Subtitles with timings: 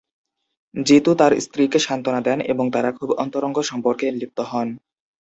[0.75, 4.67] জিতু তাঁর স্ত্রীকে সান্ত্বনা দেন এবং তাঁরা খুব অন্তরঙ্গ সম্পর্কে লিপ্ত হন।